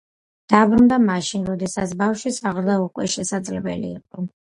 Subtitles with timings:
[0.51, 4.27] დაბრუნდა მაშინ, როდესაც ბავშვის აღზრდა უკვე შესაძლებელი იყო.